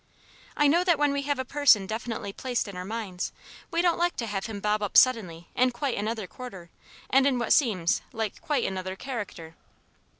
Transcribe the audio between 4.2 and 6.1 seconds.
have him bob up suddenly in quite